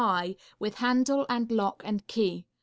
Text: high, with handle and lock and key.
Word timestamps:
high, 0.03 0.35
with 0.57 0.73
handle 0.79 1.27
and 1.29 1.51
lock 1.51 1.83
and 1.85 2.07
key. 2.07 2.43